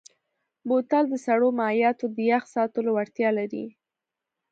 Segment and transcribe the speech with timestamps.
[0.67, 3.65] بوتل د سړو مایعاتو د یخ ساتلو وړتیا لري.